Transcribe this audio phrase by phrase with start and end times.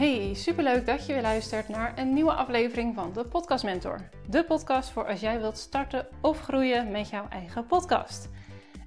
[0.00, 4.08] Hey, superleuk dat je weer luistert naar een nieuwe aflevering van de Podcast Mentor.
[4.28, 8.28] De podcast voor als jij wilt starten of groeien met jouw eigen podcast.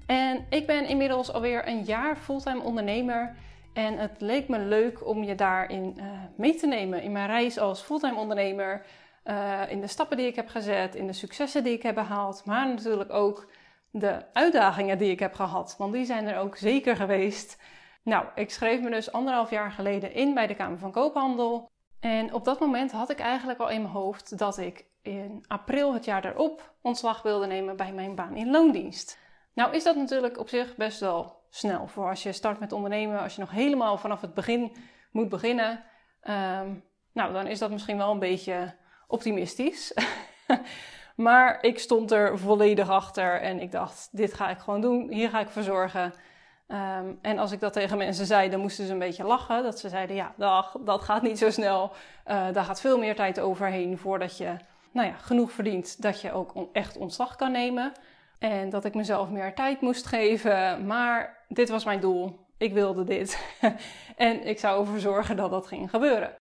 [0.06, 3.36] En ik ben inmiddels alweer een jaar fulltime ondernemer.
[3.72, 6.04] En het leek me leuk om je daarin uh,
[6.36, 7.02] mee te nemen.
[7.02, 8.86] In mijn reis als fulltime ondernemer.
[9.24, 10.94] Uh, in de stappen die ik heb gezet.
[10.94, 12.42] In de successen die ik heb behaald.
[12.44, 13.50] Maar natuurlijk ook
[13.90, 15.74] de uitdagingen die ik heb gehad.
[15.78, 17.58] Want die zijn er ook zeker geweest.
[18.04, 21.70] Nou, ik schreef me dus anderhalf jaar geleden in bij de Kamer van Koophandel.
[22.00, 25.94] En op dat moment had ik eigenlijk al in mijn hoofd dat ik in april
[25.94, 29.18] het jaar daarop ontslag wilde nemen bij mijn baan in loondienst.
[29.54, 33.20] Nou is dat natuurlijk op zich best wel snel voor als je start met ondernemen,
[33.20, 34.76] als je nog helemaal vanaf het begin
[35.10, 35.84] moet beginnen.
[36.22, 38.74] Um, nou, dan is dat misschien wel een beetje
[39.06, 39.94] optimistisch.
[41.16, 45.30] maar ik stond er volledig achter en ik dacht, dit ga ik gewoon doen, hier
[45.30, 46.14] ga ik voor zorgen.
[46.66, 49.62] Um, en als ik dat tegen mensen zei, dan moesten ze een beetje lachen.
[49.62, 50.34] Dat ze zeiden, ja,
[50.84, 51.92] dat gaat niet zo snel.
[52.26, 54.56] Uh, daar gaat veel meer tijd overheen voordat je
[54.94, 57.92] nou ja, genoeg verdient dat je ook echt ontslag kan nemen.
[58.38, 60.86] En dat ik mezelf meer tijd moest geven.
[60.86, 62.46] Maar dit was mijn doel.
[62.58, 63.56] Ik wilde dit.
[64.16, 66.34] en ik zou ervoor zorgen dat dat ging gebeuren.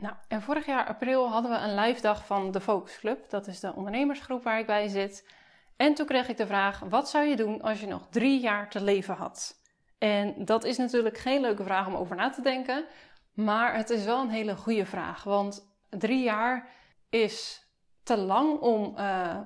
[0.00, 3.30] Nou, en vorig jaar april hadden we een live dag van de Focus Club.
[3.30, 5.28] Dat is de ondernemersgroep waar ik bij zit.
[5.76, 8.70] En toen kreeg ik de vraag: wat zou je doen als je nog drie jaar
[8.70, 9.62] te leven had?
[9.98, 12.84] En dat is natuurlijk geen leuke vraag om over na te denken,
[13.32, 15.24] maar het is wel een hele goede vraag.
[15.24, 16.68] Want drie jaar
[17.08, 17.66] is
[18.02, 19.38] te lang om, uh,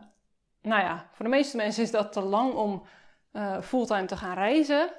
[0.63, 2.83] nou ja, voor de meeste mensen is dat te lang om
[3.33, 4.91] uh, fulltime te gaan reizen,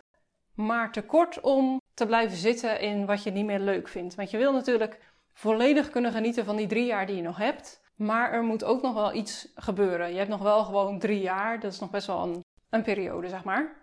[0.54, 4.16] maar te kort om te blijven zitten in wat je niet meer leuk vindt.
[4.16, 5.00] Want je wil natuurlijk
[5.34, 8.82] volledig kunnen genieten van die drie jaar die je nog hebt, maar er moet ook
[8.82, 10.12] nog wel iets gebeuren.
[10.12, 13.28] Je hebt nog wel gewoon drie jaar, dat is nog best wel een, een periode,
[13.28, 13.79] zeg maar.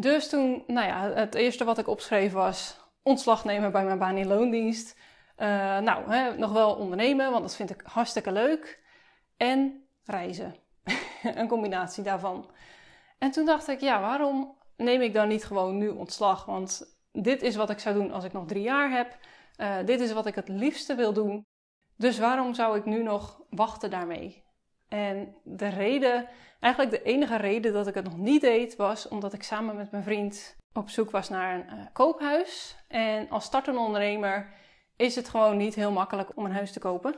[0.00, 4.16] Dus toen, nou ja, het eerste wat ik opschreef was ontslag nemen bij mijn baan
[4.16, 4.98] in loondienst.
[5.36, 5.46] Uh,
[5.78, 8.82] nou, hè, nog wel ondernemen, want dat vind ik hartstikke leuk.
[9.36, 10.54] En reizen.
[11.22, 12.50] een combinatie daarvan.
[13.18, 16.44] En toen dacht ik, ja, waarom neem ik dan niet gewoon nu ontslag?
[16.44, 19.16] Want dit is wat ik zou doen als ik nog drie jaar heb.
[19.56, 21.46] Uh, dit is wat ik het liefste wil doen.
[21.96, 24.44] Dus waarom zou ik nu nog wachten daarmee?
[24.88, 26.28] En de reden,
[26.60, 29.90] eigenlijk de enige reden dat ik het nog niet deed, was omdat ik samen met
[29.90, 32.76] mijn vriend op zoek was naar een uh, koophuis.
[32.88, 34.52] En als startende ondernemer
[34.96, 37.16] is het gewoon niet heel makkelijk om een huis te kopen.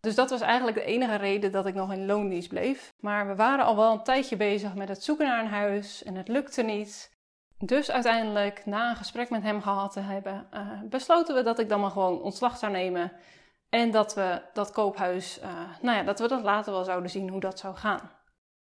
[0.00, 2.92] Dus dat was eigenlijk de enige reden dat ik nog in loondienst bleef.
[3.00, 6.14] Maar we waren al wel een tijdje bezig met het zoeken naar een huis en
[6.14, 7.18] het lukte niet.
[7.58, 11.68] Dus uiteindelijk, na een gesprek met hem gehad te hebben, uh, besloten we dat ik
[11.68, 13.12] dan maar gewoon ontslag zou nemen
[13.70, 15.44] en dat we dat koophuis, uh,
[15.80, 18.10] nou ja, dat we dat later wel zouden zien hoe dat zou gaan.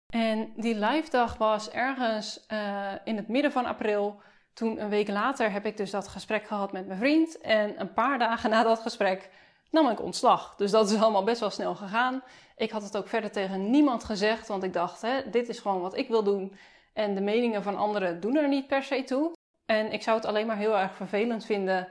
[0.07, 4.21] En die live dag was ergens uh, in het midden van april.
[4.53, 7.41] Toen een week later heb ik dus dat gesprek gehad met mijn vriend.
[7.41, 9.31] En een paar dagen na dat gesprek
[9.71, 10.55] nam ik ontslag.
[10.57, 12.23] Dus dat is allemaal best wel snel gegaan.
[12.57, 15.81] Ik had het ook verder tegen niemand gezegd, want ik dacht, hè, dit is gewoon
[15.81, 16.57] wat ik wil doen.
[16.93, 19.33] En de meningen van anderen doen er niet per se toe.
[19.67, 21.89] En ik zou het alleen maar heel erg vervelend vinden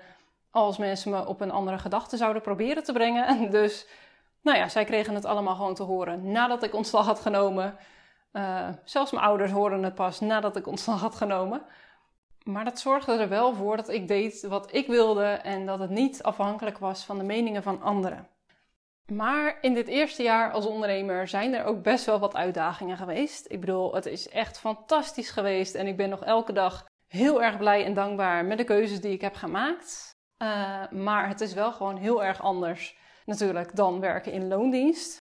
[0.51, 3.51] als mensen me op een andere gedachte zouden proberen te brengen.
[3.51, 3.87] Dus,
[4.41, 7.77] nou ja, zij kregen het allemaal gewoon te horen nadat ik ontslag had genomen.
[8.33, 11.61] Uh, zelfs mijn ouders hoorden het pas nadat ik ontslag had genomen.
[12.43, 15.89] Maar dat zorgde er wel voor dat ik deed wat ik wilde en dat het
[15.89, 18.27] niet afhankelijk was van de meningen van anderen.
[19.11, 23.45] Maar in dit eerste jaar als ondernemer zijn er ook best wel wat uitdagingen geweest.
[23.47, 27.57] Ik bedoel, het is echt fantastisch geweest en ik ben nog elke dag heel erg
[27.57, 30.19] blij en dankbaar met de keuzes die ik heb gemaakt.
[30.41, 35.17] Uh, maar het is wel gewoon heel erg anders natuurlijk dan werken in loondienst.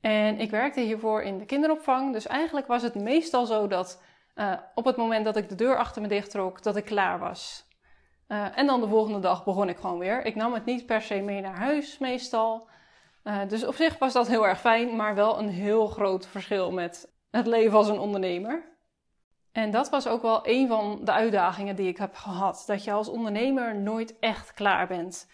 [0.00, 2.12] En ik werkte hiervoor in de kinderopvang.
[2.12, 4.02] Dus eigenlijk was het meestal zo dat
[4.34, 7.18] uh, op het moment dat ik de deur achter me dicht trok, dat ik klaar
[7.18, 7.68] was.
[8.28, 10.24] Uh, en dan de volgende dag begon ik gewoon weer.
[10.24, 12.68] Ik nam het niet per se mee naar huis meestal.
[13.48, 17.12] dus op zich was dat heel erg fijn, maar wel een heel groot verschil met
[17.30, 18.73] het leven als een ondernemer.
[19.54, 22.62] En dat was ook wel een van de uitdagingen die ik heb gehad.
[22.66, 25.30] Dat je als ondernemer nooit echt klaar bent.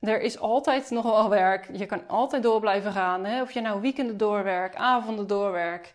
[0.00, 1.76] Er is altijd nog wel werk.
[1.76, 3.24] Je kan altijd door blijven gaan.
[3.24, 3.42] Hè?
[3.42, 5.94] Of je nou weekenden doorwerkt, avonden doorwerkt.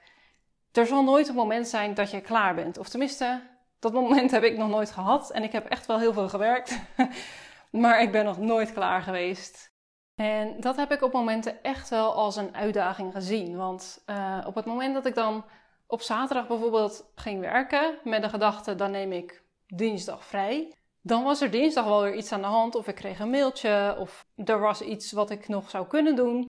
[0.72, 2.78] Er zal nooit een moment zijn dat je klaar bent.
[2.78, 3.42] Of tenminste,
[3.80, 5.31] dat moment heb ik nog nooit gehad.
[5.31, 6.80] En ik heb echt wel heel veel gewerkt.
[7.84, 9.72] maar ik ben nog nooit klaar geweest.
[10.16, 13.56] En dat heb ik op momenten echt wel als een uitdaging gezien.
[13.58, 15.46] Want uh, op het moment dat ik dan
[15.94, 20.74] op zaterdag bijvoorbeeld ging werken met de gedachte, dan neem ik dinsdag vrij.
[21.01, 23.95] Dan was er dinsdag wel weer iets aan de hand, of ik kreeg een mailtje,
[24.00, 26.45] of er was iets wat ik nog zou kunnen doen,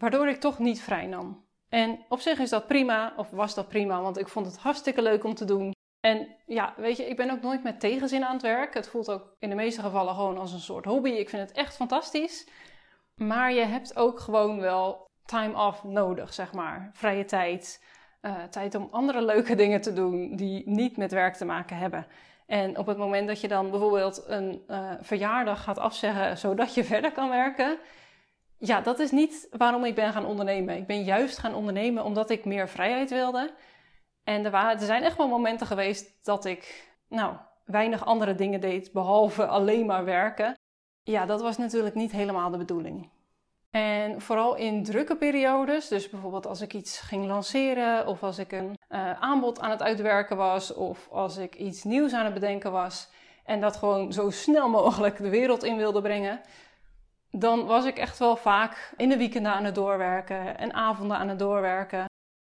[0.00, 1.44] waardoor ik toch niet vrij nam.
[1.68, 5.02] En op zich is dat prima, of was dat prima, want ik vond het hartstikke
[5.02, 5.72] leuk om te doen.
[6.00, 8.74] En ja, weet je, ik ben ook nooit met tegenzin aan het werk.
[8.74, 11.10] Het voelt ook in de meeste gevallen gewoon als een soort hobby.
[11.10, 12.48] Ik vind het echt fantastisch.
[13.14, 16.90] Maar je hebt ook gewoon wel time off nodig, zeg maar.
[16.92, 17.84] Vrije tijd.
[18.22, 22.06] Uh, tijd om andere leuke dingen te doen die niet met werk te maken hebben.
[22.46, 26.84] En op het moment dat je dan bijvoorbeeld een uh, verjaardag gaat afzeggen zodat je
[26.94, 27.78] verder kan werken,
[28.58, 30.76] ja, dat is niet waarom ik ben gaan ondernemen.
[30.76, 33.54] Ik ben juist gaan ondernemen omdat ik meer vrijheid wilde.
[34.24, 38.60] En er, waren, er zijn echt wel momenten geweest dat ik, nou, weinig andere dingen
[38.60, 40.58] deed behalve alleen maar werken.
[41.02, 43.10] Ja, dat was natuurlijk niet helemaal de bedoeling.
[43.70, 48.52] En vooral in drukke periodes, dus bijvoorbeeld als ik iets ging lanceren of als ik
[48.52, 52.72] een uh, aanbod aan het uitwerken was of als ik iets nieuws aan het bedenken
[52.72, 53.08] was
[53.44, 56.40] en dat gewoon zo snel mogelijk de wereld in wilde brengen,
[57.30, 61.28] dan was ik echt wel vaak in de weekenden aan het doorwerken en avonden aan
[61.28, 62.04] het doorwerken.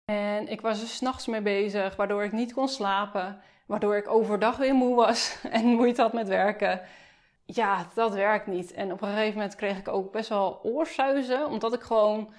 [0.04, 4.56] En ik was er s'nachts mee bezig, waardoor ik niet kon slapen, waardoor ik overdag
[4.56, 6.80] weer moe was en moeite had met werken
[7.54, 8.72] ja, dat werkt niet.
[8.72, 12.32] En op een gegeven moment kreeg ik ook best wel oorsuizen, omdat ik gewoon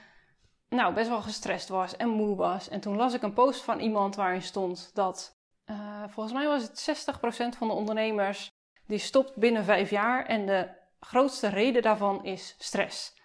[0.69, 2.69] nou, best wel gestrest was en moe was.
[2.69, 6.61] En toen las ik een post van iemand waarin stond dat, uh, volgens mij was
[6.63, 7.07] het
[7.53, 8.49] 60% van de ondernemers
[8.87, 10.69] die stopt binnen vijf jaar en de
[10.99, 13.19] grootste reden daarvan is stress.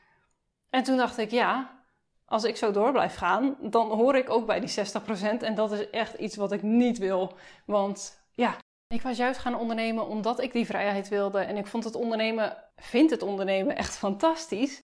[0.70, 1.80] En toen dacht ik, ja,
[2.24, 5.72] als ik zo door blijf gaan, dan hoor ik ook bij die 60% en dat
[5.72, 7.36] is echt iets wat ik niet wil.
[7.66, 8.56] Want ja,
[8.88, 11.38] ik was juist gaan ondernemen omdat ik die vrijheid wilde.
[11.38, 14.82] En ik vond het ondernemen, vind het ondernemen echt fantastisch.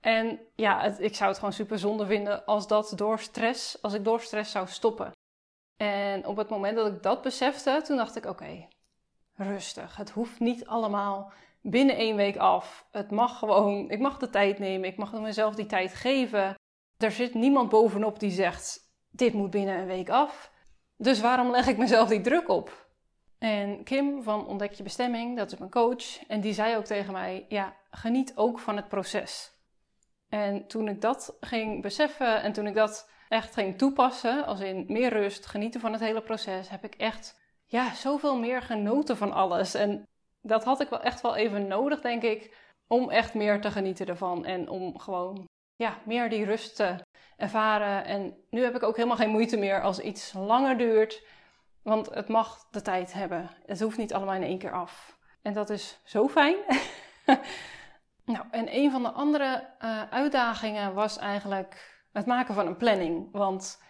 [0.00, 4.04] En ja, ik zou het gewoon super zonde vinden als dat door stress, als ik
[4.04, 5.12] door stress zou stoppen.
[5.76, 8.68] En op het moment dat ik dat besefte, toen dacht ik: oké,
[9.34, 9.96] rustig.
[9.96, 12.86] Het hoeft niet allemaal binnen één week af.
[12.90, 16.54] Het mag gewoon, ik mag de tijd nemen, ik mag mezelf die tijd geven.
[16.98, 20.52] Er zit niemand bovenop die zegt: dit moet binnen een week af.
[20.96, 22.83] Dus waarom leg ik mezelf die druk op?
[23.44, 27.12] En Kim van Ontdek je bestemming, dat is mijn coach, en die zei ook tegen
[27.12, 29.52] mij: ja, geniet ook van het proces.
[30.28, 34.84] En toen ik dat ging beseffen en toen ik dat echt ging toepassen, als in
[34.88, 39.32] meer rust, genieten van het hele proces, heb ik echt ja, zoveel meer genoten van
[39.32, 39.74] alles.
[39.74, 40.02] En
[40.40, 42.56] dat had ik wel echt wel even nodig, denk ik,
[42.86, 45.44] om echt meer te genieten ervan en om gewoon
[45.76, 46.96] ja, meer die rust te
[47.36, 48.04] ervaren.
[48.04, 51.22] En nu heb ik ook helemaal geen moeite meer als iets langer duurt
[51.84, 53.50] want het mag de tijd hebben.
[53.66, 55.18] Het hoeft niet allemaal in één keer af.
[55.42, 56.56] En dat is zo fijn.
[58.34, 63.28] nou, en een van de andere uh, uitdagingen was eigenlijk het maken van een planning.
[63.32, 63.82] Want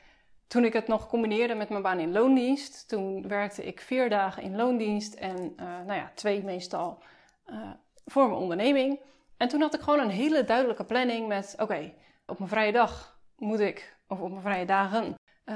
[0.47, 4.43] toen ik het nog combineerde met mijn baan in loondienst, toen werkte ik vier dagen
[4.43, 7.03] in loondienst en uh, nou ja, twee meestal
[7.47, 7.71] uh,
[8.05, 9.01] voor mijn onderneming.
[9.37, 11.95] En toen had ik gewoon een hele duidelijke planning met: oké,
[12.27, 15.15] op mijn vrije dag moet ik, of op mijn vrije dagen,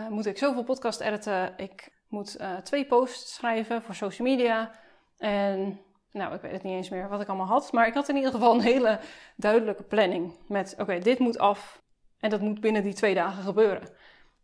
[0.08, 1.54] moet ik zoveel podcast editen.
[1.56, 4.70] Ik moet uh, twee posts schrijven voor social media.
[5.18, 5.80] En
[6.12, 7.72] nou, ik weet het niet eens meer wat ik allemaal had.
[7.72, 9.00] Maar ik had in ieder geval een hele
[9.36, 10.34] duidelijke planning.
[10.46, 11.82] Met oké, dit moet af.
[12.18, 13.88] En dat moet binnen die twee dagen gebeuren.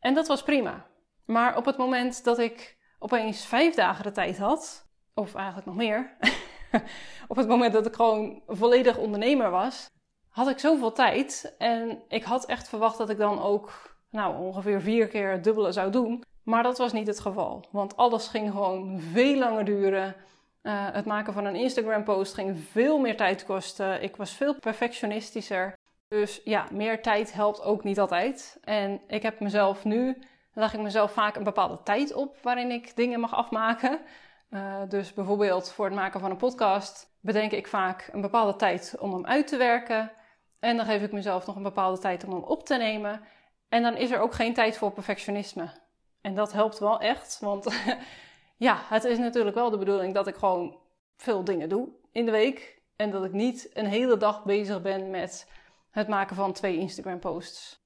[0.00, 0.86] En dat was prima.
[1.24, 5.76] Maar op het moment dat ik opeens vijf dagen de tijd had, of eigenlijk nog
[5.76, 6.16] meer,
[7.28, 9.90] op het moment dat ik gewoon volledig ondernemer was,
[10.28, 11.54] had ik zoveel tijd.
[11.58, 15.72] En ik had echt verwacht dat ik dan ook nou, ongeveer vier keer het dubbele
[15.72, 16.24] zou doen.
[16.44, 20.14] Maar dat was niet het geval, want alles ging gewoon veel langer duren.
[20.62, 24.02] Uh, het maken van een Instagram-post ging veel meer tijd kosten.
[24.02, 25.74] Ik was veel perfectionistischer.
[26.08, 28.58] Dus ja, meer tijd helpt ook niet altijd.
[28.64, 30.22] En ik heb mezelf nu,
[30.52, 34.00] leg ik mezelf vaak een bepaalde tijd op waarin ik dingen mag afmaken.
[34.50, 38.96] Uh, dus bijvoorbeeld voor het maken van een podcast bedenk ik vaak een bepaalde tijd
[38.98, 40.12] om hem uit te werken.
[40.58, 43.20] En dan geef ik mezelf nog een bepaalde tijd om hem op te nemen.
[43.68, 45.70] En dan is er ook geen tijd voor perfectionisme.
[46.24, 47.74] En dat helpt wel echt, want
[48.56, 50.78] ja, het is natuurlijk wel de bedoeling dat ik gewoon
[51.16, 52.80] veel dingen doe in de week.
[52.96, 55.50] En dat ik niet een hele dag bezig ben met
[55.90, 57.82] het maken van twee Instagram posts.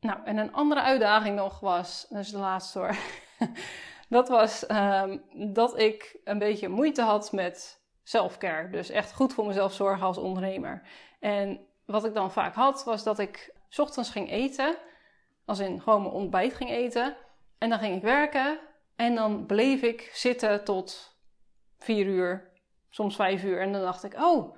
[0.00, 2.96] Nou, en een andere uitdaging nog was, dus de laatste hoor.
[4.08, 8.70] dat was um, dat ik een beetje moeite had met selfcare.
[8.70, 10.82] Dus echt goed voor mezelf zorgen als ondernemer.
[11.20, 14.76] En wat ik dan vaak had, was dat ik ochtends ging eten.
[15.44, 17.16] Als in gewoon mijn ontbijt ging eten.
[17.60, 18.58] En dan ging ik werken
[18.96, 21.16] en dan bleef ik zitten tot
[21.78, 22.50] vier uur,
[22.90, 23.60] soms vijf uur.
[23.60, 24.56] En dan dacht ik, oh,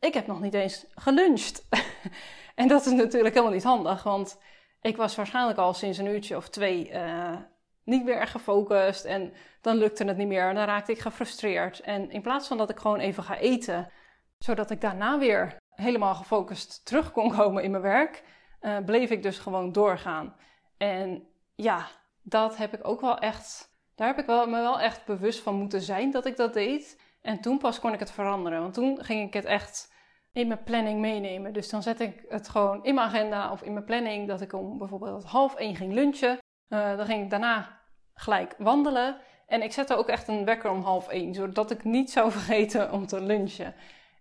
[0.00, 1.68] ik heb nog niet eens geluncht.
[2.54, 4.40] en dat is natuurlijk helemaal niet handig, want
[4.80, 7.36] ik was waarschijnlijk al sinds een uurtje of twee uh,
[7.84, 9.04] niet meer gefocust.
[9.04, 11.80] En dan lukte het niet meer en dan raakte ik gefrustreerd.
[11.80, 13.90] En in plaats van dat ik gewoon even ga eten,
[14.38, 18.22] zodat ik daarna weer helemaal gefocust terug kon komen in mijn werk,
[18.60, 20.36] uh, bleef ik dus gewoon doorgaan.
[20.76, 21.86] En ja,
[22.24, 25.54] dat heb ik ook wel echt daar heb ik wel, me wel echt bewust van
[25.54, 27.00] moeten zijn dat ik dat deed.
[27.20, 28.60] En toen pas kon ik het veranderen.
[28.60, 29.92] Want toen ging ik het echt
[30.32, 31.52] in mijn planning meenemen.
[31.52, 34.52] Dus dan zet ik het gewoon in mijn agenda of in mijn planning dat ik
[34.52, 36.38] om bijvoorbeeld half één ging lunchen.
[36.68, 37.80] Uh, dan ging ik daarna
[38.14, 39.16] gelijk wandelen.
[39.46, 42.92] En ik zette ook echt een wekker om half één, zodat ik niet zou vergeten
[42.92, 43.74] om te lunchen.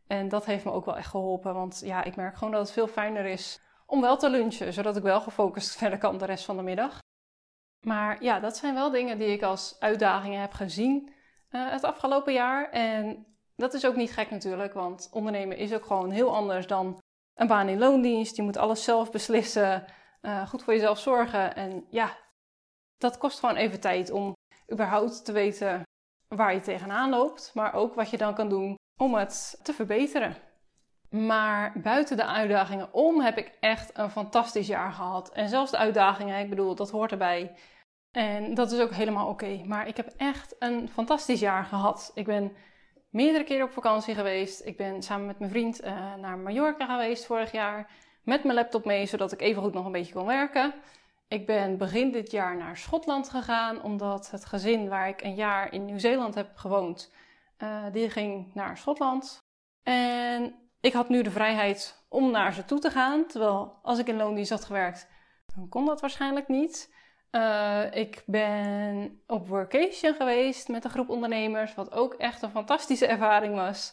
[0.07, 2.71] En dat heeft me ook wel echt geholpen, want ja, ik merk gewoon dat het
[2.71, 6.45] veel fijner is om wel te lunchen, zodat ik wel gefocust verder kan de rest
[6.45, 7.01] van de middag.
[7.83, 11.13] Maar ja, dat zijn wel dingen die ik als uitdagingen heb gezien
[11.51, 12.69] uh, het afgelopen jaar.
[12.69, 13.25] En
[13.55, 17.01] dat is ook niet gek natuurlijk, want ondernemen is ook gewoon heel anders dan
[17.33, 18.35] een baan in loondienst.
[18.35, 19.85] Je moet alles zelf beslissen,
[20.21, 21.55] uh, goed voor jezelf zorgen.
[21.55, 22.17] En ja,
[22.97, 24.33] dat kost gewoon even tijd om
[24.71, 25.81] überhaupt te weten
[26.27, 30.35] waar je tegenaan loopt, maar ook wat je dan kan doen om het te verbeteren.
[31.09, 35.31] Maar buiten de uitdagingen om heb ik echt een fantastisch jaar gehad.
[35.31, 37.55] En zelfs de uitdagingen, ik bedoel, dat hoort erbij.
[38.13, 39.61] En dat is ook helemaal oké.
[39.65, 42.11] Maar ik heb echt een fantastisch jaar gehad.
[42.13, 42.55] Ik ben
[43.09, 44.65] meerdere keren op vakantie geweest.
[44.65, 47.91] Ik ben samen met mijn vriend uh, naar Mallorca geweest vorig jaar.
[48.23, 50.73] Met mijn laptop mee, zodat ik even goed nog een beetje kon werken.
[51.27, 55.73] Ik ben begin dit jaar naar Schotland gegaan, omdat het gezin waar ik een jaar
[55.73, 57.13] in Nieuw-Zeeland heb gewoond,
[57.63, 59.39] uh, die ging naar Schotland.
[59.83, 64.07] En ik had nu de vrijheid om naar ze toe te gaan, terwijl als ik
[64.07, 65.09] in loondienst had gewerkt,
[65.55, 66.93] dan kon dat waarschijnlijk niet.
[67.35, 73.07] Uh, ik ben op workation geweest met een groep ondernemers, wat ook echt een fantastische
[73.07, 73.91] ervaring was.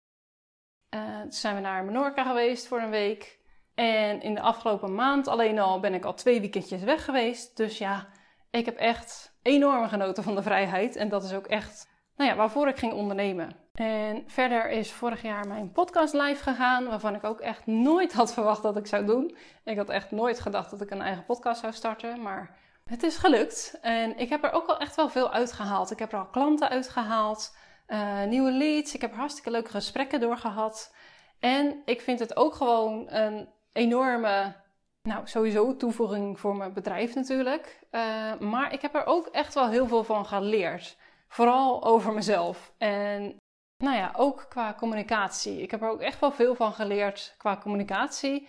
[0.94, 3.38] Uh, toen zijn we naar Menorca geweest voor een week.
[3.74, 7.56] En in de afgelopen maand alleen al ben ik al twee weekendjes weg geweest.
[7.56, 8.08] Dus ja,
[8.50, 10.96] ik heb echt enorm genoten van de vrijheid.
[10.96, 13.56] En dat is ook echt nou ja, waarvoor ik ging ondernemen.
[13.74, 18.32] En verder is vorig jaar mijn podcast live gegaan, waarvan ik ook echt nooit had
[18.32, 19.36] verwacht dat ik zou doen.
[19.64, 22.56] Ik had echt nooit gedacht dat ik een eigen podcast zou starten, maar
[22.90, 23.78] het is gelukt.
[23.80, 25.90] En ik heb er ook al echt wel veel uitgehaald.
[25.90, 27.56] Ik heb er al klanten uitgehaald,
[27.88, 28.94] uh, nieuwe leads.
[28.94, 30.94] Ik heb hartstikke leuke gesprekken doorgehad.
[31.38, 34.56] En ik vind het ook gewoon een enorme,
[35.02, 37.78] nou sowieso toevoeging voor mijn bedrijf natuurlijk.
[37.90, 40.96] Uh, maar ik heb er ook echt wel heel veel van geleerd.
[41.28, 42.72] Vooral over mezelf.
[42.78, 43.36] En
[43.76, 45.62] nou ja, ook qua communicatie.
[45.62, 48.48] Ik heb er ook echt wel veel van geleerd qua communicatie.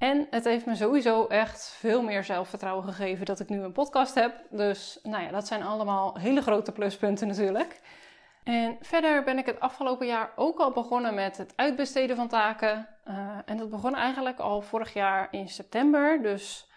[0.00, 4.14] En het heeft me sowieso echt veel meer zelfvertrouwen gegeven dat ik nu een podcast
[4.14, 4.42] heb.
[4.50, 7.80] Dus nou ja, dat zijn allemaal hele grote pluspunten natuurlijk.
[8.44, 12.88] En verder ben ik het afgelopen jaar ook al begonnen met het uitbesteden van taken.
[13.08, 16.22] Uh, en dat begon eigenlijk al vorig jaar in september.
[16.22, 16.70] Dus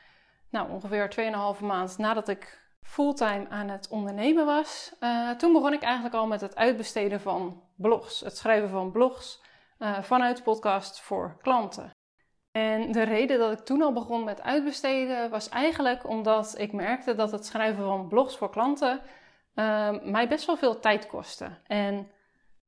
[0.50, 1.16] nou, ongeveer
[1.56, 4.96] 2,5 maand nadat ik fulltime aan het ondernemen was.
[5.00, 8.20] Uh, toen begon ik eigenlijk al met het uitbesteden van blogs.
[8.20, 9.42] Het schrijven van blogs
[9.80, 11.92] uh, vanuit podcast voor klanten.
[12.54, 17.16] En de reden dat ik toen al begon met uitbesteden was eigenlijk omdat ik merkte
[17.16, 19.00] dat het schrijven van blogs voor klanten
[19.56, 21.50] uh, mij best wel veel tijd kostte.
[21.68, 22.12] En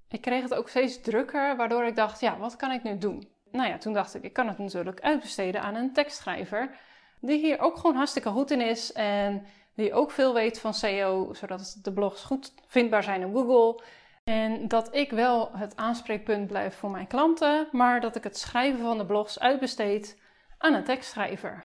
[0.09, 3.27] ik kreeg het ook steeds drukker, waardoor ik dacht, ja, wat kan ik nu doen?
[3.51, 6.75] Nou ja, toen dacht ik, ik kan het natuurlijk uitbesteden aan een tekstschrijver,
[7.19, 11.33] die hier ook gewoon hartstikke goed in is en die ook veel weet van SEO,
[11.33, 13.83] zodat de blogs goed vindbaar zijn op Google.
[14.25, 18.79] En dat ik wel het aanspreekpunt blijf voor mijn klanten, maar dat ik het schrijven
[18.79, 20.21] van de blogs uitbesteed
[20.57, 21.65] aan een tekstschrijver.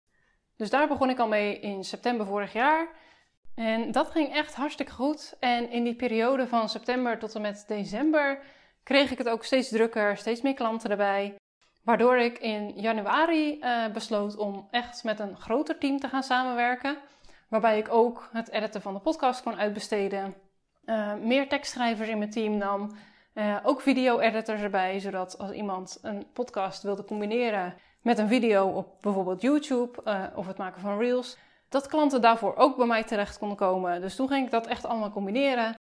[0.57, 2.89] Dus daar begon ik al mee in september vorig jaar.
[3.55, 5.37] En dat ging echt hartstikke goed.
[5.41, 8.43] En in die periode van september tot en met december
[8.83, 11.35] kreeg ik het ook steeds drukker, steeds meer klanten erbij.
[11.83, 16.97] Waardoor ik in januari uh, besloot om echt met een groter team te gaan samenwerken.
[17.49, 20.35] Waarbij ik ook het editen van de podcast kon uitbesteden.
[20.85, 22.91] Uh, meer tekstschrijvers in mijn team nam.
[23.35, 28.97] Uh, ook video-editors erbij, zodat als iemand een podcast wilde combineren met een video op
[29.01, 33.39] bijvoorbeeld YouTube uh, of het maken van reels, dat klanten daarvoor ook bij mij terecht
[33.39, 34.01] konden komen.
[34.01, 35.75] Dus toen ging ik dat echt allemaal combineren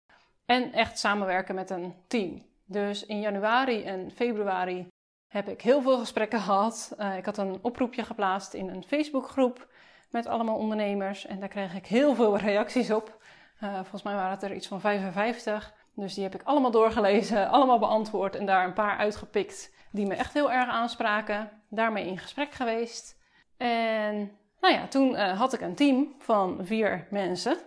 [0.46, 2.46] en echt samenwerken met een team.
[2.66, 4.88] Dus in januari en februari
[5.28, 6.96] heb ik heel veel gesprekken gehad.
[7.18, 9.68] Ik had een oproepje geplaatst in een Facebookgroep
[10.10, 13.20] met allemaal ondernemers en daar kreeg ik heel veel reacties op.
[13.64, 15.74] Uh, volgens mij waren het er iets van 55.
[15.96, 20.16] Dus die heb ik allemaal doorgelezen, allemaal beantwoord en daar een paar uitgepikt die me
[20.16, 21.64] echt heel erg aanspraken.
[21.70, 23.20] Daarmee in gesprek geweest.
[23.58, 27.58] En nou ja, toen uh, had ik een team van vier mensen.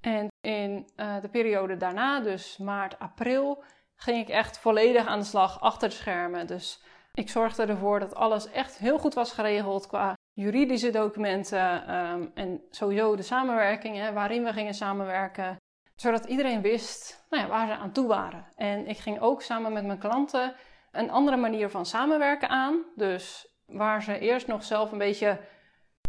[0.00, 3.62] En in uh, de periode daarna, dus maart, april,
[3.96, 6.46] ging ik echt volledig aan de slag achter de schermen.
[6.46, 6.82] Dus
[7.14, 12.62] ik zorgde ervoor dat alles echt heel goed was geregeld qua juridische documenten um, en
[12.70, 15.56] sowieso de samenwerkingen waarin we gingen samenwerken.
[15.94, 18.46] Zodat iedereen wist nou ja, waar ze aan toe waren.
[18.56, 20.54] En ik ging ook samen met mijn klanten
[20.92, 22.84] een andere manier van samenwerken aan.
[22.96, 25.40] Dus waar ze eerst nog zelf een beetje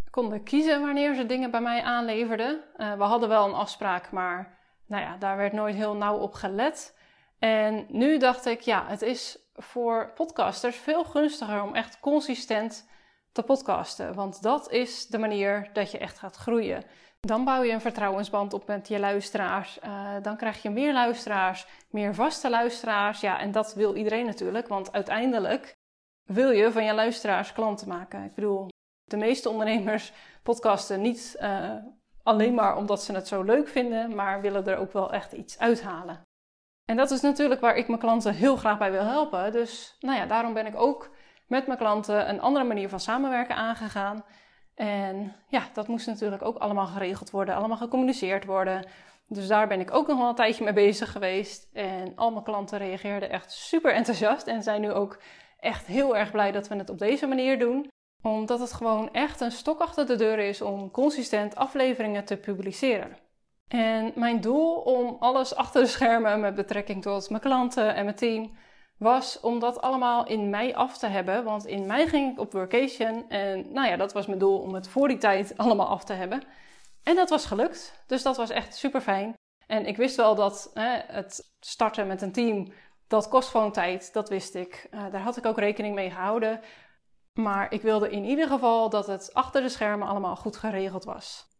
[0.09, 2.63] konden kiezen wanneer ze dingen bij mij aanleverden.
[2.77, 4.57] Uh, we hadden wel een afspraak, maar
[4.87, 6.97] nou ja, daar werd nooit heel nauw op gelet.
[7.39, 12.89] En nu dacht ik, ja, het is voor podcasters veel gunstiger om echt consistent
[13.31, 14.13] te podcasten.
[14.13, 16.83] Want dat is de manier dat je echt gaat groeien.
[17.19, 19.79] Dan bouw je een vertrouwensband op met je luisteraars.
[19.83, 23.19] Uh, dan krijg je meer luisteraars, meer vaste luisteraars.
[23.19, 25.73] Ja, en dat wil iedereen natuurlijk, want uiteindelijk
[26.23, 28.23] wil je van je luisteraars klanten maken.
[28.23, 28.67] Ik bedoel,
[29.03, 31.73] de meeste ondernemers podcasten niet uh,
[32.23, 35.59] alleen maar omdat ze het zo leuk vinden, maar willen er ook wel echt iets
[35.59, 36.21] uithalen.
[36.85, 39.51] En dat is natuurlijk waar ik mijn klanten heel graag bij wil helpen.
[39.51, 41.09] Dus nou ja, daarom ben ik ook
[41.51, 44.23] met mijn klanten een andere manier van samenwerken aangegaan.
[44.75, 48.85] En ja, dat moest natuurlijk ook allemaal geregeld worden, allemaal gecommuniceerd worden.
[49.27, 51.69] Dus daar ben ik ook nog wel een tijdje mee bezig geweest.
[51.73, 55.21] En al mijn klanten reageerden echt super enthousiast en zijn nu ook
[55.59, 57.89] echt heel erg blij dat we het op deze manier doen.
[58.21, 63.17] Omdat het gewoon echt een stok achter de deur is om consistent afleveringen te publiceren.
[63.67, 68.15] En mijn doel om alles achter de schermen met betrekking tot mijn klanten en mijn
[68.15, 68.51] team
[69.01, 71.43] was om dat allemaal in mei af te hebben.
[71.43, 74.73] Want in mei ging ik op vacation en nou ja, dat was mijn doel om
[74.73, 76.43] het voor die tijd allemaal af te hebben.
[77.03, 79.33] En dat was gelukt, dus dat was echt super fijn.
[79.67, 82.73] En ik wist wel dat hè, het starten met een team,
[83.07, 84.87] dat kost gewoon tijd, dat wist ik.
[84.91, 86.59] Uh, daar had ik ook rekening mee gehouden.
[87.33, 91.50] Maar ik wilde in ieder geval dat het achter de schermen allemaal goed geregeld was.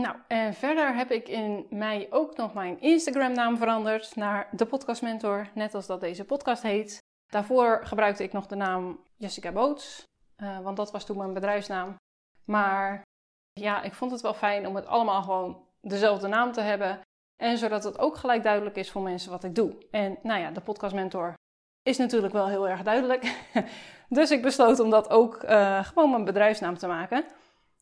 [0.00, 5.02] Nou, en verder heb ik in mei ook nog mijn Instagram-naam veranderd naar de Podcast
[5.02, 6.98] Mentor, net als dat deze podcast heet.
[7.26, 10.02] Daarvoor gebruikte ik nog de naam Jessica Boots,
[10.36, 11.96] uh, want dat was toen mijn bedrijfsnaam.
[12.44, 13.02] Maar
[13.52, 17.00] ja, ik vond het wel fijn om het allemaal gewoon dezelfde naam te hebben.
[17.36, 19.76] En zodat het ook gelijk duidelijk is voor mensen wat ik doe.
[19.90, 21.34] En nou ja, de Podcast Mentor
[21.82, 23.46] is natuurlijk wel heel erg duidelijk.
[24.08, 27.24] dus ik besloot om dat ook uh, gewoon mijn bedrijfsnaam te maken.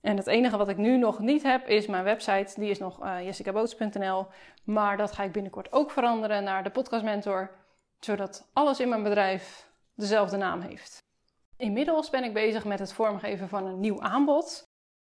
[0.06, 2.60] En het enige wat ik nu nog niet heb is mijn website.
[2.60, 4.26] Die is nog uh, jessicaboots.nl.
[4.64, 7.50] Maar dat ga ik binnenkort ook veranderen naar de Podcast Mentor.
[8.00, 10.98] Zodat alles in mijn bedrijf dezelfde naam heeft.
[11.56, 14.62] Inmiddels ben ik bezig met het vormgeven van een nieuw aanbod.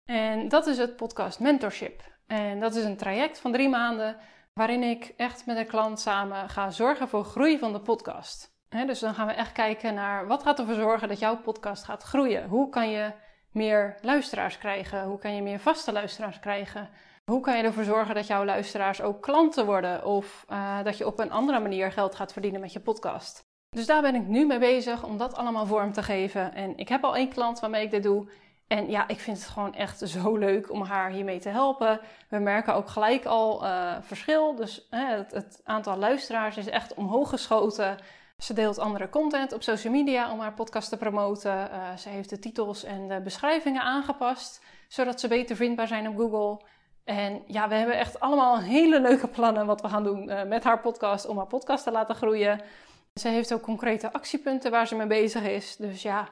[0.05, 2.01] En dat is het Podcast Mentorship.
[2.27, 4.17] En dat is een traject van drie maanden
[4.53, 8.53] waarin ik echt met een klant samen ga zorgen voor groei van de podcast.
[8.69, 12.03] dus dan gaan we echt kijken naar wat gaat ervoor zorgen dat jouw podcast gaat
[12.03, 12.47] groeien.
[12.47, 13.23] Hoe kan je
[13.55, 15.03] meer luisteraars krijgen?
[15.03, 16.89] Hoe kan je meer vaste luisteraars krijgen?
[17.25, 21.07] Hoe kan je ervoor zorgen dat jouw luisteraars ook klanten worden of uh, dat je
[21.07, 23.43] op een andere manier geld gaat verdienen met je podcast?
[23.69, 26.53] Dus daar ben ik nu mee bezig om dat allemaal vorm te geven.
[26.53, 28.29] En ik heb al één klant waarmee ik dit doe.
[28.67, 31.99] En ja, ik vind het gewoon echt zo leuk om haar hiermee te helpen.
[32.29, 34.55] We merken ook gelijk al uh, verschil.
[34.55, 37.97] Dus het, het, aantal luisteraars is echt omhoog geschoten.
[38.43, 41.69] Ze deelt andere content op social media om haar podcast te promoten.
[41.71, 46.17] Uh, ze heeft de titels en de beschrijvingen aangepast, zodat ze beter vindbaar zijn op
[46.17, 46.65] Google.
[47.03, 50.63] En ja, we hebben echt allemaal hele leuke plannen wat we gaan doen uh, met
[50.63, 52.61] haar podcast om haar podcast te laten groeien.
[53.13, 55.75] Ze heeft ook concrete actiepunten waar ze mee bezig is.
[55.75, 56.29] Dus ja,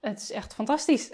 [0.00, 1.10] het is echt fantastisch.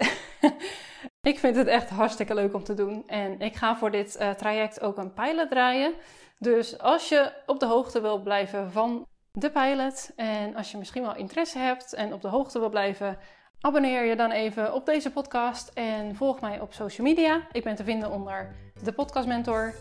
[1.31, 3.07] ik vind het echt hartstikke leuk om te doen.
[3.07, 5.93] En ik ga voor dit uh, traject ook een pilot draaien.
[6.37, 9.07] Dus als je op de hoogte wil blijven van
[9.39, 10.11] de pilot.
[10.15, 13.17] En als je misschien wel interesse hebt en op de hoogte wil blijven,
[13.61, 17.41] abonneer je dan even op deze podcast en volg mij op social media.
[17.51, 19.73] Ik ben te vinden onder de Podcast Mentor.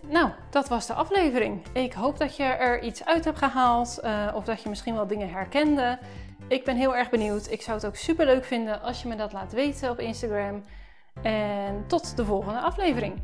[0.00, 1.66] Nou, dat was de aflevering.
[1.72, 5.06] Ik hoop dat je er iets uit hebt gehaald uh, of dat je misschien wel
[5.06, 5.98] dingen herkende.
[6.48, 7.50] Ik ben heel erg benieuwd.
[7.50, 10.62] Ik zou het ook super leuk vinden als je me dat laat weten op Instagram.
[11.22, 13.22] En tot de volgende aflevering.